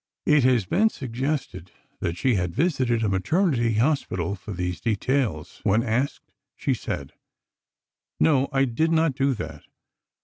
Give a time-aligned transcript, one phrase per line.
[0.25, 1.69] It has been suggested
[1.99, 5.59] that she had visited a maternity hospital for these details.
[5.61, 7.13] When asked, she said:
[8.19, 9.63] "No, I did not do that.